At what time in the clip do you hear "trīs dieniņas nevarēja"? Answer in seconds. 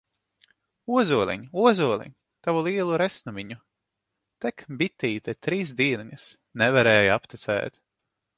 5.49-7.21